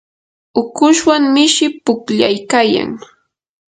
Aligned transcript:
ukushwan 0.61 1.23
mishi 1.35 1.65
pukllaykayan. 1.83 2.89